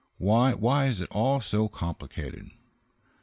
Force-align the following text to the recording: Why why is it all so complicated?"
Why 0.17 0.55
why 0.55 0.87
is 0.87 0.99
it 0.99 1.11
all 1.11 1.41
so 1.41 1.67
complicated?" 1.67 2.49